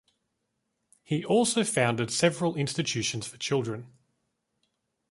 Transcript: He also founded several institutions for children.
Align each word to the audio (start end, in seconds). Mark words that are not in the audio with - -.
He 1.03 1.23
also 1.23 1.63
founded 1.63 2.09
several 2.11 2.55
institutions 2.55 3.27
for 3.27 3.37
children. 3.37 3.93